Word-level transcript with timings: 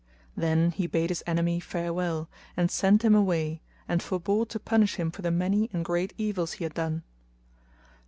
Then 0.35 0.71
he 0.71 0.87
bade 0.87 1.11
his 1.11 1.23
enemy 1.27 1.59
farewell 1.59 2.27
and 2.57 2.71
sent 2.71 3.03
him 3.05 3.13
away 3.13 3.61
and 3.87 4.01
forbore 4.01 4.47
to 4.47 4.59
punish 4.59 4.95
him 4.95 5.11
for 5.11 5.21
the 5.21 5.29
many 5.29 5.69
and 5.73 5.85
great 5.85 6.11
evils 6.17 6.53
he 6.53 6.63
had 6.63 6.73
done. 6.73 7.03